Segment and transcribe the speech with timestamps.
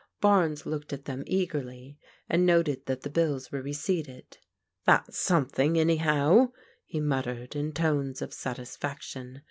[0.19, 4.39] Barnes looked at them eagerly and noted that the bills were receipted."
[4.87, 6.53] That's something, anyhow,"
[6.87, 9.39] he muttered in tones of satisfaction.